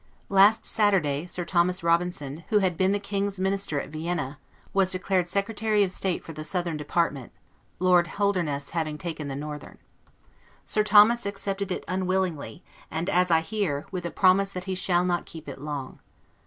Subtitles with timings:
[0.29, 4.39] Last Saturday, Sir Thomas Robinson, who had been the King's Minister at Vienna,
[4.73, 7.31] was declared Secretary of State for the southern department,
[7.77, 9.77] Lord Holderness having taken the northern.
[10.65, 15.05] Sir Thomas accepted it unwillingly, and, as I hear, with a promise that he shall
[15.05, 15.99] not keep it long.